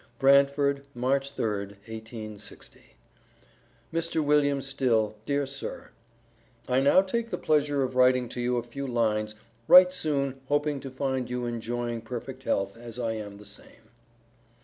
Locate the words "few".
8.63-8.87